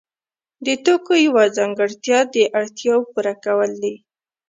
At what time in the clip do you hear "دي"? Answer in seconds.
3.83-3.95